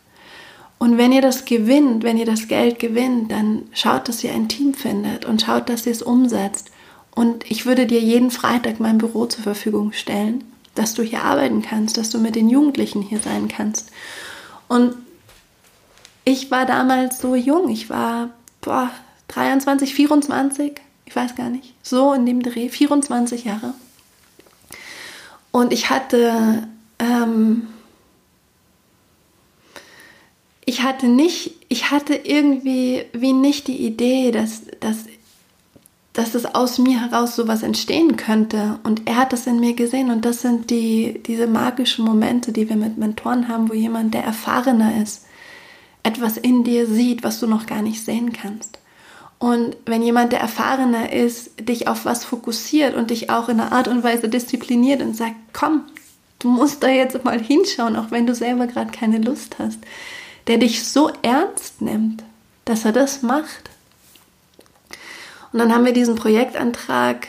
[0.77, 4.49] Und wenn ihr das gewinnt, wenn ihr das Geld gewinnt, dann schaut, dass ihr ein
[4.49, 6.69] Team findet und schaut, dass ihr es umsetzt
[7.15, 10.43] und ich würde dir jeden Freitag mein Büro zur Verfügung stellen,
[10.75, 13.89] dass du hier arbeiten kannst, dass du mit den Jugendlichen hier sein kannst.
[14.67, 14.95] Und
[16.25, 18.91] ich war damals so jung, ich war boah,
[19.29, 20.73] 23, 24,
[21.05, 23.73] ich weiß gar nicht, so in dem Dreh, 24 Jahre.
[25.51, 26.67] Und ich hatte,
[26.99, 27.67] ähm,
[30.65, 35.05] ich hatte nicht, ich hatte irgendwie wie nicht die Idee, dass, dass
[36.15, 38.79] dass es aus mir heraus sowas entstehen könnte.
[38.83, 40.09] Und er hat das in mir gesehen.
[40.09, 44.23] Und das sind die, diese magischen Momente, die wir mit Mentoren haben, wo jemand, der
[44.23, 45.25] erfahrener ist,
[46.03, 48.79] etwas in dir sieht, was du noch gar nicht sehen kannst.
[49.39, 53.73] Und wenn jemand, der erfahrener ist, dich auf was fokussiert und dich auch in einer
[53.73, 55.81] Art und Weise diszipliniert und sagt, komm,
[56.39, 59.79] du musst da jetzt mal hinschauen, auch wenn du selber gerade keine Lust hast,
[60.47, 62.23] der dich so ernst nimmt,
[62.63, 63.69] dass er das macht,
[65.51, 67.27] und dann haben wir diesen Projektantrag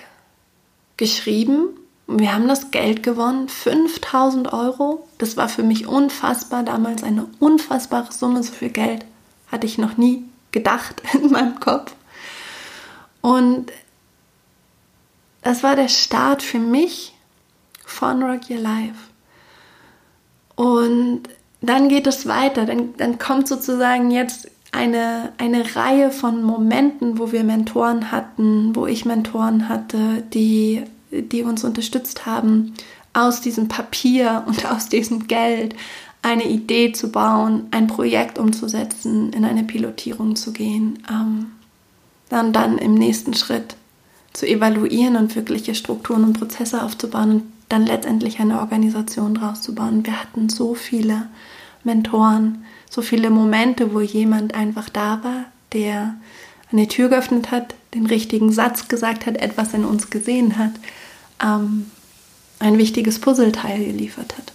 [0.96, 1.68] geschrieben
[2.06, 5.06] und wir haben das Geld gewonnen, 5000 Euro.
[5.18, 9.04] Das war für mich unfassbar, damals eine unfassbare Summe, so viel Geld
[9.50, 11.94] hatte ich noch nie gedacht in meinem Kopf.
[13.20, 13.72] Und
[15.42, 17.14] das war der Start für mich
[17.84, 18.98] von Rock Your Life.
[20.54, 21.22] Und
[21.60, 22.66] dann geht es weiter.
[22.66, 28.86] Dann, dann kommt sozusagen jetzt eine, eine Reihe von Momenten, wo wir Mentoren hatten, wo
[28.86, 32.74] ich Mentoren hatte, die, die uns unterstützt haben,
[33.12, 35.74] aus diesem Papier und aus diesem Geld
[36.22, 41.52] eine Idee zu bauen, ein Projekt umzusetzen, in eine Pilotierung zu gehen, ähm,
[42.28, 43.76] dann, dann im nächsten Schritt
[44.32, 49.74] zu evaluieren und wirkliche Strukturen und Prozesse aufzubauen und dann letztendlich eine Organisation draus zu
[49.74, 50.04] bauen.
[50.04, 51.28] Wir hatten so viele
[51.84, 56.14] Mentoren, so viele Momente, wo jemand einfach da war, der
[56.72, 60.72] eine Tür geöffnet hat, den richtigen Satz gesagt hat, etwas in uns gesehen hat,
[61.42, 61.90] ähm,
[62.58, 64.52] ein wichtiges Puzzleteil geliefert hat.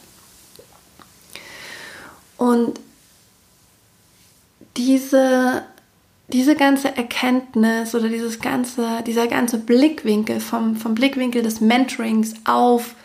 [2.38, 2.80] Und
[4.78, 5.64] diese,
[6.30, 12.96] diese ganze Erkenntnis oder dieses ganze, dieser ganze Blickwinkel vom, vom Blickwinkel des Mentorings auf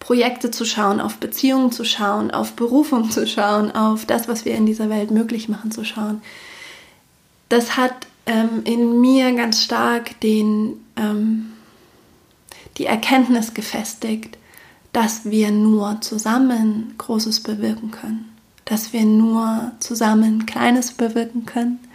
[0.00, 4.54] Projekte zu schauen, auf Beziehungen zu schauen, auf Berufung zu schauen, auf das, was wir
[4.54, 6.22] in dieser Welt möglich machen zu schauen.
[7.48, 7.94] Das hat
[8.26, 11.52] ähm, in mir ganz stark den, ähm,
[12.76, 14.36] die Erkenntnis gefestigt,
[14.92, 18.32] dass wir nur zusammen Großes bewirken können,
[18.64, 21.85] dass wir nur zusammen Kleines bewirken können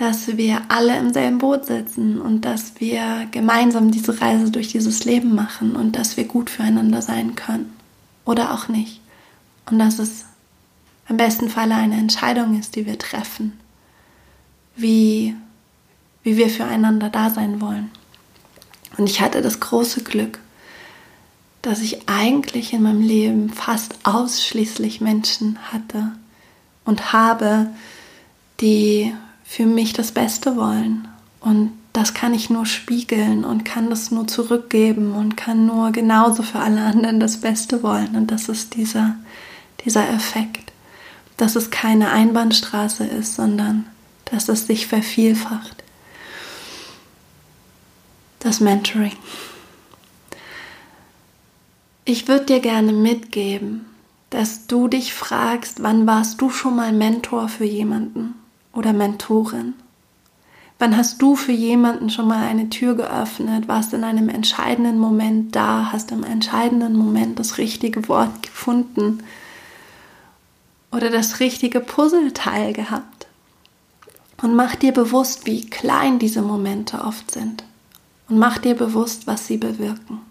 [0.00, 5.04] dass wir alle im selben Boot sitzen und dass wir gemeinsam diese Reise durch dieses
[5.04, 7.70] Leben machen und dass wir gut füreinander sein können
[8.24, 9.02] oder auch nicht.
[9.66, 10.24] Und dass es
[11.06, 13.60] im besten Falle eine Entscheidung ist, die wir treffen,
[14.74, 15.36] wie,
[16.22, 17.90] wie wir füreinander da sein wollen.
[18.96, 20.38] Und ich hatte das große Glück,
[21.60, 26.12] dass ich eigentlich in meinem Leben fast ausschließlich Menschen hatte
[26.86, 27.66] und habe,
[28.62, 29.12] die
[29.50, 31.08] für mich das Beste wollen.
[31.40, 36.44] Und das kann ich nur spiegeln und kann das nur zurückgeben und kann nur genauso
[36.44, 38.14] für alle anderen das Beste wollen.
[38.14, 39.16] Und das ist dieser,
[39.84, 40.72] dieser Effekt,
[41.36, 43.86] dass es keine Einbahnstraße ist, sondern
[44.26, 45.82] dass es sich vervielfacht.
[48.38, 49.16] Das Mentoring.
[52.04, 53.84] Ich würde dir gerne mitgeben,
[54.30, 58.39] dass du dich fragst, wann warst du schon mal Mentor für jemanden?
[58.72, 59.74] Oder Mentorin?
[60.78, 65.54] Wann hast du für jemanden schon mal eine Tür geöffnet, warst in einem entscheidenden Moment
[65.54, 69.22] da, hast im entscheidenden Moment das richtige Wort gefunden
[70.90, 73.26] oder das richtige Puzzleteil gehabt?
[74.40, 77.62] Und mach dir bewusst, wie klein diese Momente oft sind.
[78.30, 80.22] Und mach dir bewusst, was sie bewirken.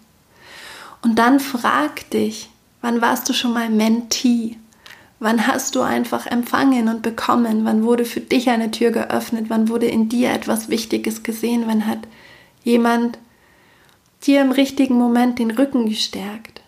[1.02, 2.50] Und dann frag dich,
[2.80, 4.56] wann warst du schon mal Mentee?
[5.22, 7.66] Wann hast du einfach empfangen und bekommen?
[7.66, 9.46] Wann wurde für dich eine Tür geöffnet?
[9.48, 11.64] Wann wurde in dir etwas Wichtiges gesehen?
[11.66, 11.98] Wann hat
[12.64, 13.18] jemand
[14.22, 16.62] dir im richtigen Moment den Rücken gestärkt?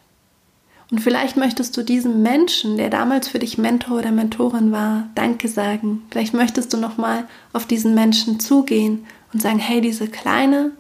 [0.91, 5.49] Und vielleicht möchtest du diesem Menschen, der damals für dich Mentor oder Mentorin war, Danke
[5.49, 6.03] sagen.
[6.11, 10.73] Vielleicht möchtest du nochmal auf diesen Menschen zugehen und sagen, hey, diese kleine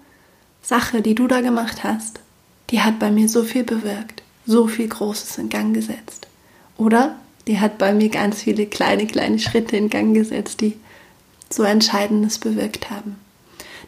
[0.60, 2.20] Sache, die du da gemacht hast,
[2.68, 6.26] die hat bei mir so viel bewirkt, so viel Großes in Gang gesetzt.
[6.76, 10.76] Oder die hat bei mir ganz viele kleine, kleine Schritte in Gang gesetzt, die
[11.50, 13.16] so Entscheidendes bewirkt haben.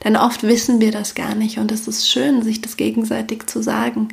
[0.02, 3.62] Denn oft wissen wir das gar nicht und es ist schön, sich das gegenseitig zu
[3.62, 4.08] sagen,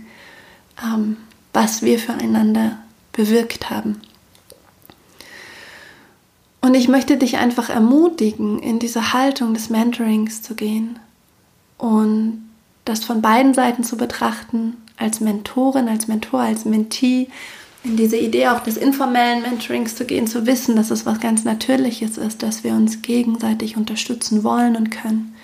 [0.81, 1.17] ähm,
[1.53, 2.77] was wir füreinander
[3.11, 4.01] bewirkt haben.
[6.61, 10.99] Und ich möchte dich einfach ermutigen, in diese Haltung des Mentorings zu gehen
[11.77, 12.47] und
[12.85, 17.27] das von beiden Seiten zu betrachten, als Mentorin, als Mentor, als Mentee
[17.83, 21.43] in diese Idee auch des informellen Mentorings zu gehen, zu wissen, dass es was ganz
[21.43, 25.35] Natürliches ist, dass wir uns gegenseitig unterstützen wollen und können.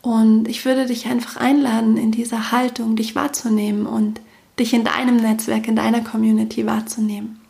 [0.00, 4.20] Und ich würde dich einfach einladen, in dieser Haltung dich wahrzunehmen und
[4.58, 7.40] dich in deinem Netzwerk, in deiner Community wahrzunehmen.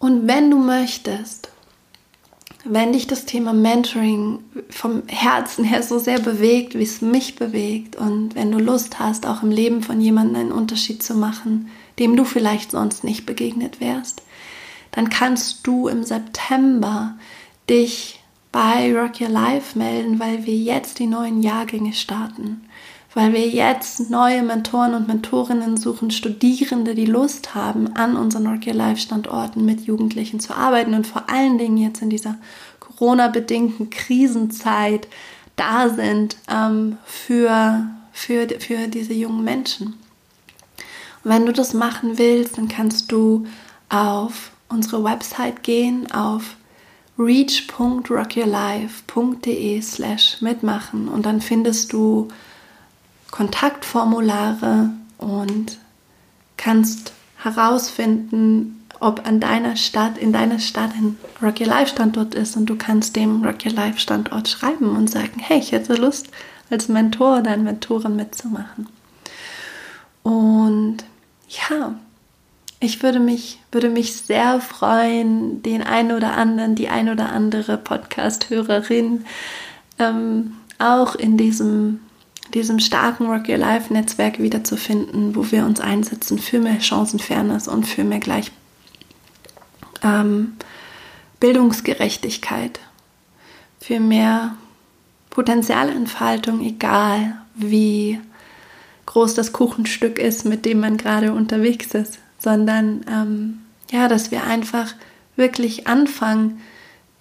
[0.00, 1.50] Und wenn du möchtest,
[2.68, 7.96] wenn dich das Thema Mentoring vom Herzen her so sehr bewegt, wie es mich bewegt
[7.96, 12.16] und wenn du Lust hast, auch im Leben von jemandem einen Unterschied zu machen, dem
[12.16, 14.22] du vielleicht sonst nicht begegnet wärst,
[14.92, 17.16] dann kannst du im September
[17.68, 18.20] dich
[18.52, 22.62] bei Rock Your Life melden, weil wir jetzt die neuen Jahrgänge starten
[23.16, 28.66] weil wir jetzt neue Mentoren und Mentorinnen suchen, Studierende, die Lust haben, an unseren Rock
[28.66, 32.36] Your Life Standorten mit Jugendlichen zu arbeiten und vor allen Dingen jetzt in dieser
[32.78, 35.08] Corona-bedingten Krisenzeit
[35.56, 39.94] da sind ähm, für, für, für diese jungen Menschen.
[41.24, 43.46] Und wenn du das machen willst, dann kannst du
[43.88, 46.58] auf unsere Website gehen, auf
[47.18, 52.28] reach.rockyourlife.de slash mitmachen und dann findest du
[53.30, 55.78] Kontaktformulare und
[56.56, 57.12] kannst
[57.42, 62.66] herausfinden, ob an deiner Stadt, in deiner Stadt ein Rock Your Life Standort ist und
[62.66, 66.28] du kannst dem Rock Your Life Standort schreiben und sagen, hey, ich hätte Lust,
[66.70, 68.88] als Mentor oder Mentorin mitzumachen.
[70.22, 70.98] Und
[71.48, 71.94] ja,
[72.80, 77.78] ich würde mich, würde mich sehr freuen, den einen oder anderen, die ein oder andere
[77.78, 79.24] Podcast-Hörerin
[79.98, 82.00] ähm, auch in diesem,
[82.56, 87.86] diesem starken Rock Your Life Netzwerk wiederzufinden, wo wir uns einsetzen für mehr Chancenfairness und
[87.86, 88.50] für mehr Gleich,
[90.02, 90.54] ähm,
[91.38, 92.80] Bildungsgerechtigkeit,
[93.78, 94.54] für mehr
[95.28, 98.18] Potenzialentfaltung, egal wie
[99.04, 103.58] groß das Kuchenstück ist, mit dem man gerade unterwegs ist, sondern ähm,
[103.90, 104.94] ja, dass wir einfach
[105.36, 106.62] wirklich anfangen,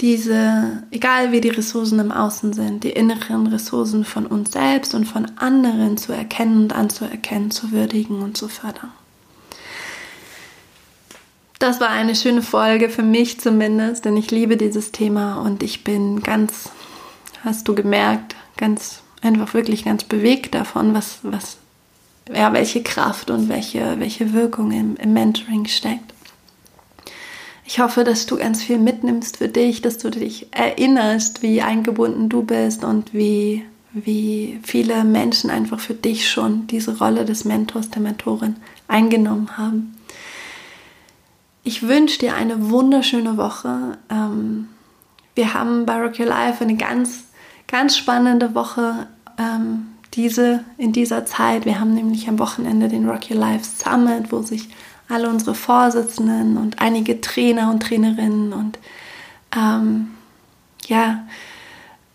[0.01, 5.05] diese, egal wie die Ressourcen im Außen sind, die inneren Ressourcen von uns selbst und
[5.05, 8.91] von anderen zu erkennen und anzuerkennen, zu würdigen und zu fördern.
[11.59, 15.85] Das war eine schöne Folge für mich zumindest, denn ich liebe dieses Thema und ich
[15.85, 16.69] bin ganz,
[17.45, 21.57] hast du gemerkt, ganz einfach wirklich ganz bewegt davon, was, was
[22.33, 26.14] ja, welche Kraft und welche, welche Wirkung im, im Mentoring steckt.
[27.67, 32.29] Ich hoffe, dass du ganz viel mitnimmst für dich, dass du dich erinnerst, wie eingebunden
[32.29, 37.89] du bist und wie, wie viele Menschen einfach für dich schon diese Rolle des Mentors,
[37.89, 38.57] der Mentorin
[38.87, 39.97] eingenommen haben.
[41.63, 43.97] Ich wünsche dir eine wunderschöne Woche.
[44.11, 44.67] Ähm,
[45.33, 47.23] wir haben bei Rock Your Life eine ganz,
[47.67, 49.07] ganz spannende Woche
[49.39, 51.65] ähm, diese, in dieser Zeit.
[51.65, 54.69] Wir haben nämlich am Wochenende den Rock Your Life Summit, wo sich
[55.07, 58.79] alle unsere Vorsitzenden und einige Trainer und Trainerinnen und
[59.55, 60.07] ähm,
[60.87, 61.25] ja,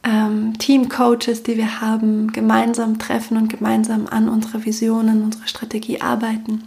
[0.02, 6.00] ähm, Teamcoaches, die wir haben, gemeinsam treffen und gemeinsam an unserer Vision, an unserer Strategie
[6.00, 6.64] arbeiten.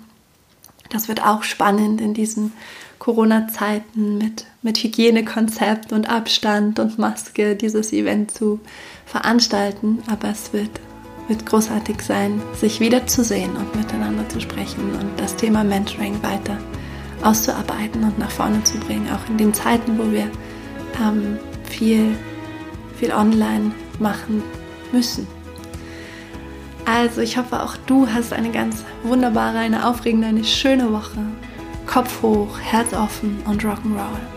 [0.89, 2.53] Das wird auch spannend in diesen
[2.99, 8.59] Corona-Zeiten mit, mit Hygienekonzept und Abstand und Maske dieses Event zu
[9.05, 10.03] veranstalten.
[10.07, 10.69] Aber es wird
[11.27, 16.57] wird großartig sein, sich wiederzusehen und miteinander zu sprechen und das Thema Mentoring weiter
[17.23, 20.29] auszuarbeiten und nach vorne zu bringen, auch in den Zeiten, wo wir
[21.01, 22.15] ähm, viel,
[22.97, 24.43] viel online machen
[24.91, 25.27] müssen.
[26.85, 31.19] Also ich hoffe, auch du hast eine ganz wunderbare, eine aufregende, eine schöne Woche.
[31.85, 34.32] Kopf hoch, Herz offen und Rock'n'Roll.